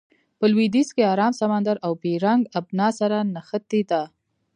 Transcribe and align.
په 0.39 0.45
لویدیځ 0.51 0.89
کې 0.95 1.03
ارام 1.13 1.33
سمندر 1.41 1.75
او 1.85 1.91
بیرنګ 2.03 2.41
آبنا 2.59 2.87
سره 2.99 3.17
نښتې 3.33 3.81
ده. 3.89 4.01